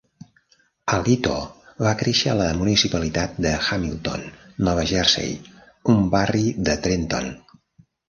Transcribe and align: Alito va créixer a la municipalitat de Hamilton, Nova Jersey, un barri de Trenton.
Alito 0.95 1.35
va 1.87 1.91
créixer 1.99 2.31
a 2.33 2.39
la 2.41 2.47
municipalitat 2.63 3.37
de 3.47 3.53
Hamilton, 3.69 4.27
Nova 4.71 4.89
Jersey, 4.95 5.39
un 5.97 6.05
barri 6.19 6.47
de 6.69 6.81
Trenton. 6.89 7.35